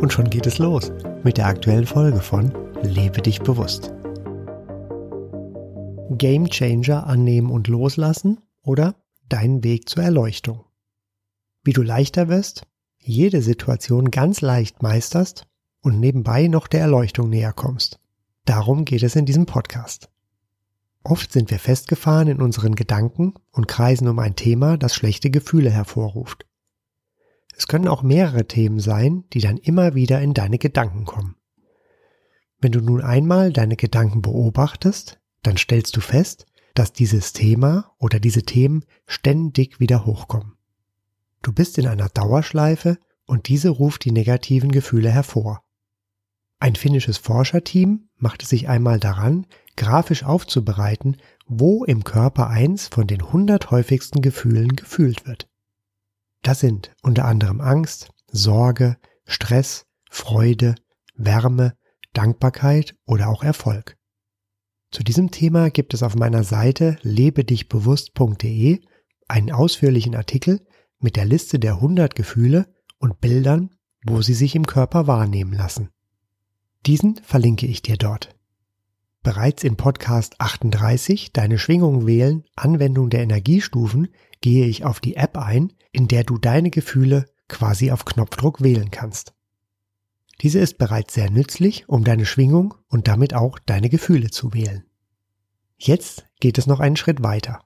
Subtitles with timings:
[0.00, 0.92] Und schon geht es los
[1.24, 3.92] mit der aktuellen Folge von Lebe dich bewusst.
[6.10, 8.94] Game Changer annehmen und loslassen oder
[9.28, 10.64] dein Weg zur Erleuchtung.
[11.64, 12.66] Wie du leichter wirst,
[12.98, 15.46] jede Situation ganz leicht meisterst
[15.80, 17.98] und nebenbei noch der Erleuchtung näher kommst.
[18.44, 20.10] Darum geht es in diesem Podcast.
[21.02, 25.70] Oft sind wir festgefahren in unseren Gedanken und kreisen um ein Thema, das schlechte Gefühle
[25.70, 26.46] hervorruft.
[27.56, 31.36] Es können auch mehrere Themen sein, die dann immer wieder in deine Gedanken kommen.
[32.60, 38.20] Wenn du nun einmal deine Gedanken beobachtest, dann stellst du fest, dass dieses Thema oder
[38.20, 40.52] diese Themen ständig wieder hochkommen.
[41.42, 45.62] Du bist in einer Dauerschleife und diese ruft die negativen Gefühle hervor.
[46.58, 53.22] Ein finnisches Forscherteam machte sich einmal daran, grafisch aufzubereiten, wo im Körper eins von den
[53.22, 55.48] 100 häufigsten Gefühlen gefühlt wird.
[56.46, 60.76] Das sind unter anderem Angst, Sorge, Stress, Freude,
[61.16, 61.76] Wärme,
[62.12, 63.96] Dankbarkeit oder auch Erfolg.
[64.92, 68.80] Zu diesem Thema gibt es auf meiner Seite lebedichbewusst.de
[69.26, 70.64] einen ausführlichen Artikel
[71.00, 73.70] mit der Liste der 100 Gefühle und Bildern,
[74.04, 75.88] wo sie sich im Körper wahrnehmen lassen.
[76.86, 78.36] Diesen verlinke ich dir dort.
[79.24, 84.06] Bereits in Podcast 38 Deine Schwingung wählen, Anwendung der Energiestufen
[84.46, 88.92] gehe ich auf die App ein, in der du deine Gefühle quasi auf Knopfdruck wählen
[88.92, 89.34] kannst.
[90.40, 94.84] Diese ist bereits sehr nützlich, um deine Schwingung und damit auch deine Gefühle zu wählen.
[95.78, 97.64] Jetzt geht es noch einen Schritt weiter.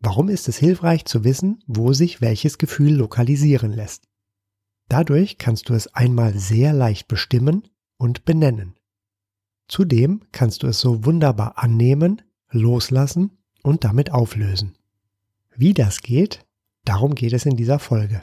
[0.00, 4.08] Warum ist es hilfreich zu wissen, wo sich welches Gefühl lokalisieren lässt?
[4.88, 8.74] Dadurch kannst du es einmal sehr leicht bestimmen und benennen.
[9.68, 14.75] Zudem kannst du es so wunderbar annehmen, loslassen und damit auflösen.
[15.56, 16.44] Wie das geht,
[16.84, 18.22] darum geht es in dieser Folge.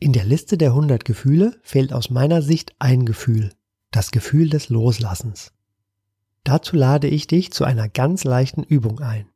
[0.00, 3.52] In der Liste der 100 Gefühle fehlt aus meiner Sicht ein Gefühl,
[3.92, 5.52] das Gefühl des Loslassens.
[6.42, 9.28] Dazu lade ich dich zu einer ganz leichten Übung ein.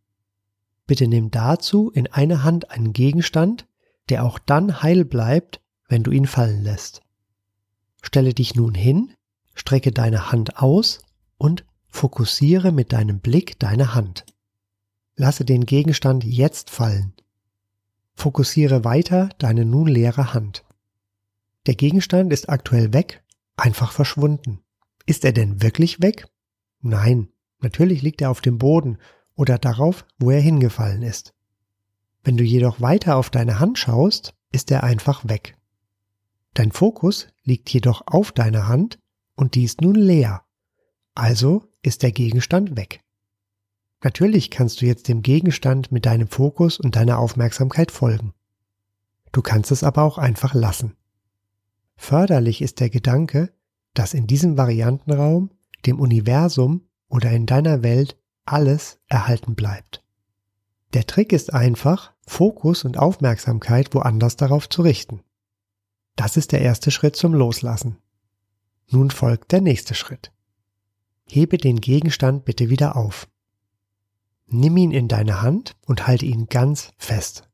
[0.89, 3.67] Bitte nimm dazu in eine Hand einen Gegenstand,
[4.09, 7.03] der auch dann heil bleibt, wenn du ihn fallen lässt.
[8.03, 9.13] Stelle dich nun hin,
[9.55, 11.03] strecke deine Hand aus
[11.37, 14.27] und fokussiere mit deinem Blick deine Hand.
[15.15, 17.13] Lasse den Gegenstand jetzt fallen.
[18.19, 20.65] Fokussiere weiter deine nun leere Hand.
[21.69, 23.23] Der Gegenstand ist aktuell weg,
[23.57, 24.59] einfach verschwunden.
[25.07, 26.27] Ist er denn wirklich weg?
[26.81, 27.29] Nein,
[27.61, 28.99] natürlich liegt er auf dem Boden
[29.37, 31.33] oder darauf, wo er hingefallen ist.
[32.25, 35.57] Wenn du jedoch weiter auf deine Hand schaust, ist er einfach weg.
[36.55, 38.99] Dein Fokus liegt jedoch auf deiner Hand
[39.37, 40.43] und die ist nun leer.
[41.15, 43.01] Also ist der Gegenstand weg.
[44.03, 48.33] Natürlich kannst du jetzt dem Gegenstand mit deinem Fokus und deiner Aufmerksamkeit folgen.
[49.33, 50.97] Du kannst es aber auch einfach lassen.
[51.97, 53.53] Förderlich ist der Gedanke,
[53.95, 55.51] dass in diesem Variantenraum,
[55.85, 60.05] dem Universum oder in deiner Welt alles erhalten bleibt.
[60.95, 65.21] Der Trick ist einfach, Fokus und Aufmerksamkeit woanders darauf zu richten.
[66.17, 67.99] Das ist der erste Schritt zum Loslassen.
[68.91, 70.33] Nun folgt der nächste Schritt.
[71.27, 73.29] Hebe den Gegenstand bitte wieder auf.
[74.51, 77.49] Nimm ihn in deine Hand und halte ihn ganz fest.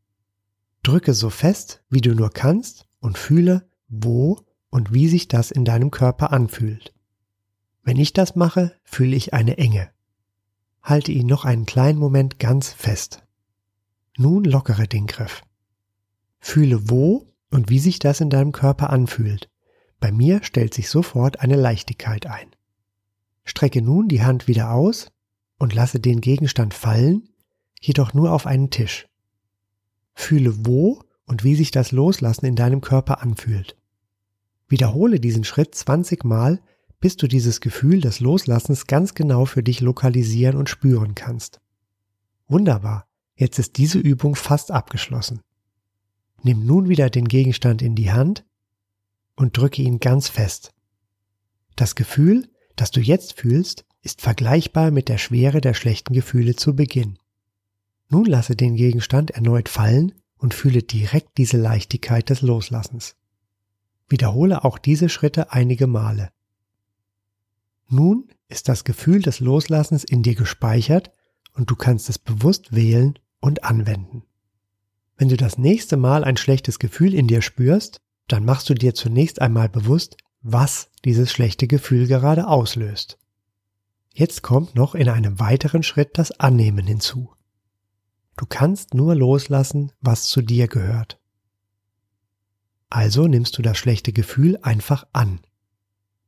[0.84, 4.40] Drücke so fest, wie du nur kannst und fühle, wo
[4.70, 6.94] und wie sich das in deinem Körper anfühlt.
[7.82, 9.90] Wenn ich das mache, fühle ich eine Enge.
[10.82, 13.24] Halte ihn noch einen kleinen Moment ganz fest.
[14.16, 15.42] Nun lockere den Griff.
[16.38, 19.50] Fühle, wo und wie sich das in deinem Körper anfühlt.
[19.98, 22.54] Bei mir stellt sich sofort eine Leichtigkeit ein.
[23.44, 25.10] Strecke nun die Hand wieder aus
[25.64, 27.30] und lasse den Gegenstand fallen,
[27.80, 29.08] jedoch nur auf einen Tisch.
[30.12, 33.74] Fühle wo und wie sich das Loslassen in deinem Körper anfühlt.
[34.68, 36.60] Wiederhole diesen Schritt 20 Mal,
[37.00, 41.62] bis du dieses Gefühl des Loslassens ganz genau für dich lokalisieren und spüren kannst.
[42.46, 45.40] Wunderbar, jetzt ist diese Übung fast abgeschlossen.
[46.42, 48.44] Nimm nun wieder den Gegenstand in die Hand
[49.34, 50.74] und drücke ihn ganz fest.
[51.74, 56.76] Das Gefühl, das du jetzt fühlst, ist vergleichbar mit der Schwere der schlechten Gefühle zu
[56.76, 57.18] Beginn.
[58.10, 63.16] Nun lasse den Gegenstand erneut fallen und fühle direkt diese Leichtigkeit des Loslassens.
[64.08, 66.30] Wiederhole auch diese Schritte einige Male.
[67.88, 71.10] Nun ist das Gefühl des Loslassens in dir gespeichert
[71.54, 74.22] und du kannst es bewusst wählen und anwenden.
[75.16, 78.94] Wenn du das nächste Mal ein schlechtes Gefühl in dir spürst, dann machst du dir
[78.94, 83.18] zunächst einmal bewusst, was dieses schlechte Gefühl gerade auslöst.
[84.16, 87.34] Jetzt kommt noch in einem weiteren Schritt das Annehmen hinzu.
[88.36, 91.20] Du kannst nur loslassen, was zu dir gehört.
[92.90, 95.40] Also nimmst du das schlechte Gefühl einfach an.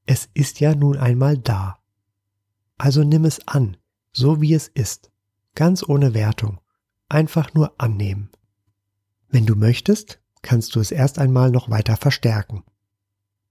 [0.05, 1.79] Es ist ja nun einmal da.
[2.77, 3.77] Also nimm es an,
[4.13, 5.13] so wie es ist,
[5.55, 6.61] ganz ohne Wertung,
[7.09, 8.31] einfach nur annehmen.
[9.29, 12.65] Wenn du möchtest, kannst du es erst einmal noch weiter verstärken.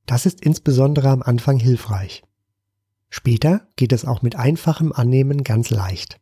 [0.05, 2.23] Das ist insbesondere am Anfang hilfreich.
[3.17, 6.19] Später geht es auch mit einfachem Annehmen ganz leicht.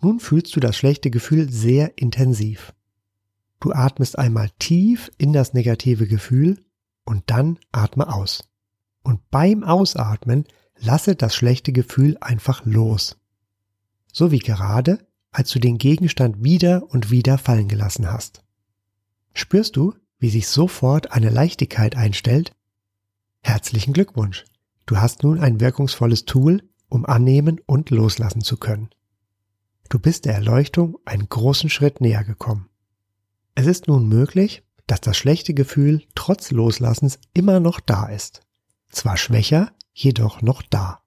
[0.00, 2.74] Nun fühlst du das schlechte Gefühl sehr intensiv.
[3.58, 6.64] Du atmest einmal tief in das negative Gefühl
[7.04, 8.48] und dann atme aus.
[9.02, 10.44] Und beim Ausatmen
[10.78, 13.16] lasse das schlechte Gefühl einfach los.
[14.12, 18.44] So wie gerade, als du den Gegenstand wieder und wieder fallen gelassen hast.
[19.34, 22.54] Spürst du, wie sich sofort eine Leichtigkeit einstellt?
[23.42, 24.44] Herzlichen Glückwunsch!
[24.86, 28.90] Du hast nun ein wirkungsvolles Tool, um annehmen und loslassen zu können.
[29.88, 32.68] Du bist der Erleuchtung einen großen Schritt näher gekommen.
[33.54, 38.42] Es ist nun möglich, dass das schlechte Gefühl trotz Loslassens immer noch da ist.
[38.88, 41.02] Zwar schwächer, jedoch noch da.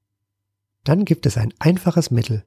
[0.83, 2.45] Dann gibt es ein einfaches Mittel.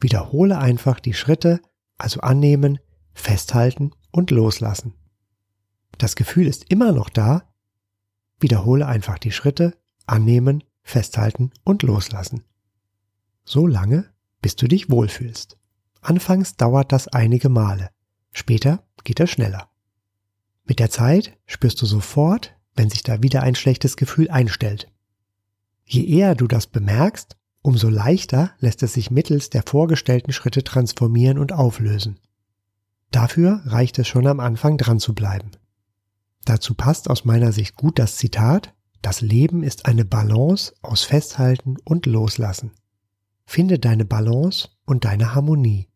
[0.00, 1.60] Wiederhole einfach die Schritte,
[1.96, 2.78] also annehmen,
[3.14, 4.94] festhalten und loslassen.
[5.96, 7.48] Das Gefühl ist immer noch da.
[8.40, 12.44] Wiederhole einfach die Schritte, annehmen, festhalten und loslassen.
[13.44, 14.10] So lange,
[14.42, 15.56] bis du dich wohlfühlst.
[16.00, 17.90] Anfangs dauert das einige Male,
[18.32, 19.70] später geht es schneller.
[20.64, 24.90] Mit der Zeit spürst du sofort, wenn sich da wieder ein schlechtes Gefühl einstellt.
[25.84, 31.38] Je eher du das bemerkst, umso leichter lässt es sich mittels der vorgestellten Schritte transformieren
[31.38, 32.18] und auflösen.
[33.10, 35.52] Dafür reicht es schon am Anfang dran zu bleiben.
[36.44, 38.74] Dazu passt aus meiner Sicht gut das Zitat,
[39.04, 42.70] das Leben ist eine Balance aus Festhalten und Loslassen.
[43.44, 45.88] Finde deine Balance und deine Harmonie.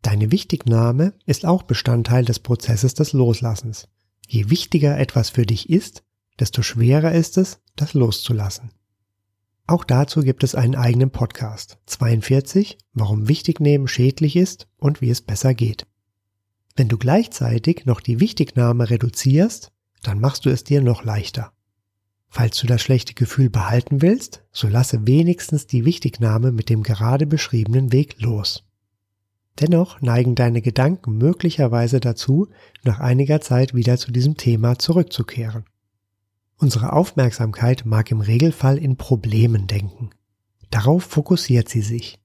[0.00, 3.88] Deine Wichtignahme ist auch Bestandteil des Prozesses des Loslassens.
[4.26, 6.04] Je wichtiger etwas für dich ist,
[6.40, 8.70] desto schwerer ist es, das loszulassen.
[9.66, 11.76] Auch dazu gibt es einen eigenen Podcast.
[11.84, 15.86] 42, warum Wichtignehmen schädlich ist und wie es besser geht.
[16.76, 19.70] Wenn du gleichzeitig noch die Wichtignahme reduzierst,
[20.02, 21.52] dann machst du es dir noch leichter.
[22.34, 27.26] Falls du das schlechte Gefühl behalten willst, so lasse wenigstens die Wichtignahme mit dem gerade
[27.26, 28.64] beschriebenen Weg los.
[29.60, 32.48] Dennoch neigen deine Gedanken möglicherweise dazu,
[32.84, 35.66] nach einiger Zeit wieder zu diesem Thema zurückzukehren.
[36.56, 40.08] Unsere Aufmerksamkeit mag im Regelfall in Problemen denken.
[40.70, 42.18] Darauf fokussiert sie sich.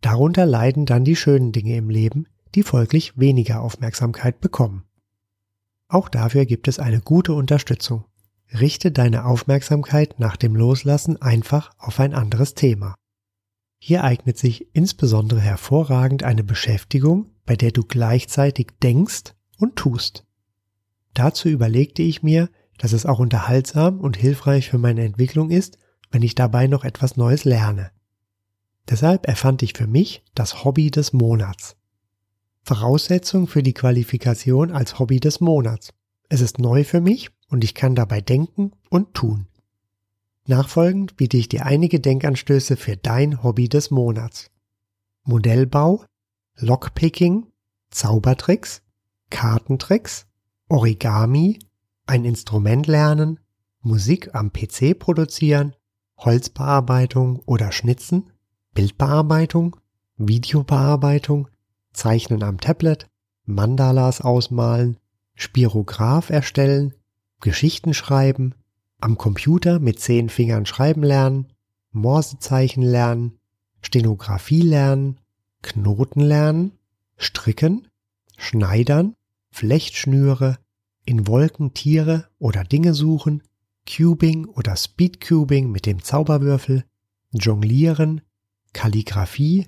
[0.00, 2.26] Darunter leiden dann die schönen Dinge im Leben,
[2.56, 4.82] die folglich weniger Aufmerksamkeit bekommen.
[5.86, 8.04] Auch dafür gibt es eine gute Unterstützung.
[8.52, 12.94] Richte deine Aufmerksamkeit nach dem Loslassen einfach auf ein anderes Thema.
[13.78, 20.24] Hier eignet sich insbesondere hervorragend eine Beschäftigung, bei der du gleichzeitig denkst und tust.
[21.14, 22.48] Dazu überlegte ich mir,
[22.78, 25.78] dass es auch unterhaltsam und hilfreich für meine Entwicklung ist,
[26.10, 27.90] wenn ich dabei noch etwas Neues lerne.
[28.88, 31.76] Deshalb erfand ich für mich das Hobby des Monats.
[32.64, 35.92] Voraussetzung für die Qualifikation als Hobby des Monats.
[36.28, 39.46] Es ist neu für mich und ich kann dabei denken und tun.
[40.46, 44.50] Nachfolgend biete ich dir einige Denkanstöße für dein Hobby des Monats.
[45.24, 46.04] Modellbau,
[46.56, 47.46] Lockpicking,
[47.90, 48.82] Zaubertricks,
[49.30, 50.26] Kartentricks,
[50.68, 51.58] Origami,
[52.06, 53.38] ein Instrument lernen,
[53.82, 55.76] Musik am PC produzieren,
[56.16, 58.30] Holzbearbeitung oder Schnitzen,
[58.74, 59.76] Bildbearbeitung,
[60.16, 61.48] Videobearbeitung,
[61.92, 63.08] Zeichnen am Tablet,
[63.44, 64.96] Mandalas ausmalen,
[65.34, 66.94] Spirograph erstellen,
[67.42, 68.54] Geschichten schreiben,
[69.00, 71.52] am Computer mit zehn Fingern schreiben lernen,
[71.90, 73.38] Morsezeichen lernen,
[73.82, 75.20] Stenografie lernen,
[75.60, 76.72] Knoten lernen,
[77.16, 77.88] stricken,
[78.38, 79.16] schneidern,
[79.50, 80.58] Flechtschnüre,
[81.04, 83.42] in Wolken Tiere oder Dinge suchen,
[83.88, 86.84] Cubing oder Speedcubing mit dem Zauberwürfel,
[87.32, 88.20] Jonglieren,
[88.72, 89.66] Kalligraphie,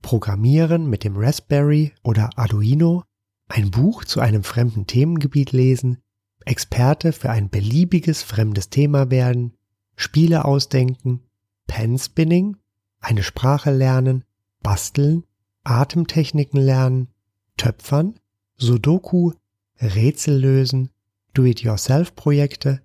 [0.00, 3.02] Programmieren mit dem Raspberry oder Arduino,
[3.48, 5.98] ein Buch zu einem fremden Themengebiet lesen,
[6.46, 9.52] Experte für ein beliebiges fremdes Thema werden,
[9.96, 11.20] Spiele ausdenken,
[11.66, 12.56] Penspinning,
[13.00, 14.24] eine Sprache lernen,
[14.62, 15.24] basteln,
[15.64, 17.08] Atemtechniken lernen,
[17.56, 18.14] Töpfern,
[18.56, 19.32] Sudoku,
[19.80, 20.90] Rätsel lösen,
[21.34, 22.80] Do-it-yourself-Projekte,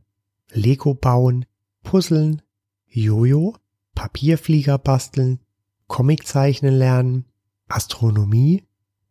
[0.49, 1.45] Lego bauen,
[1.83, 2.41] Puzzeln,
[2.87, 3.55] Jojo,
[3.93, 5.39] Papierflieger basteln,
[5.87, 7.25] Comic zeichnen lernen,
[7.67, 8.63] Astronomie,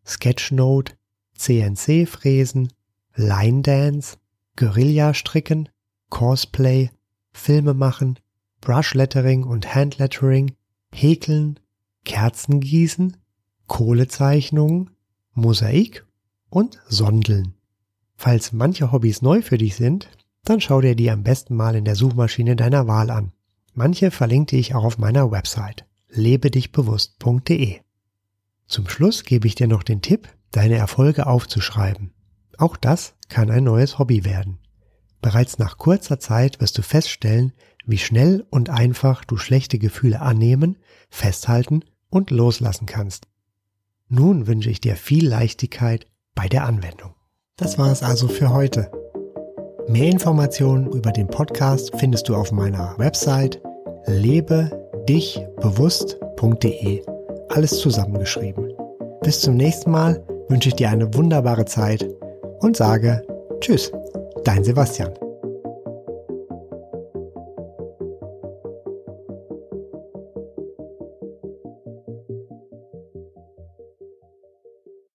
[0.04, 0.95] Sketchnote,
[1.37, 2.73] CNC fräsen,
[3.14, 4.16] Line Dance,
[4.61, 5.71] Guerilla stricken,
[6.11, 6.90] Cosplay,
[7.33, 8.19] Filme machen,
[8.61, 10.52] Brushlettering und Handlettering,
[10.93, 11.59] Häkeln,
[12.05, 13.17] Kerzen gießen,
[13.69, 14.90] Kohlezeichnungen,
[15.33, 16.05] Mosaik
[16.50, 17.55] und Sondeln.
[18.17, 20.11] Falls manche Hobbys neu für dich sind,
[20.45, 23.33] dann schau dir die am besten mal in der Suchmaschine deiner Wahl an.
[23.73, 27.81] Manche verlinke ich auch auf meiner Website lebedichbewusst.de.
[28.67, 32.12] Zum Schluss gebe ich dir noch den Tipp, deine Erfolge aufzuschreiben.
[32.59, 34.59] Auch das kann ein neues Hobby werden.
[35.23, 37.55] Bereits nach kurzer Zeit wirst du feststellen,
[37.87, 43.29] wie schnell und einfach du schlechte Gefühle annehmen, festhalten und loslassen kannst.
[44.09, 47.15] Nun wünsche ich dir viel Leichtigkeit bei der Anwendung.
[47.57, 48.91] Das war es also für heute.
[49.89, 53.63] Mehr Informationen über den Podcast findest du auf meiner Website
[54.07, 57.03] lebedichbewusst.de.
[57.49, 58.73] Alles zusammengeschrieben.
[59.23, 62.09] Bis zum nächsten Mal wünsche ich dir eine wunderbare Zeit
[62.61, 63.23] und sage
[63.61, 63.93] Tschüss,
[64.45, 65.12] dein Sebastian.